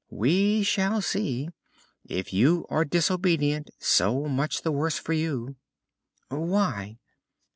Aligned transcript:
"We 0.09 0.63
shall 0.63 0.99
see. 1.03 1.49
If 2.05 2.33
you 2.33 2.65
are 2.71 2.83
disobedient, 2.83 3.69
so 3.77 4.21
much 4.25 4.63
the 4.63 4.71
worse 4.71 4.97
for 4.97 5.13
you." 5.13 5.57
"Why?" 6.29 6.97